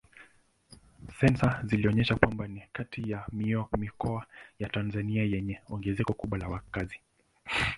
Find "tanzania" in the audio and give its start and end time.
4.69-5.23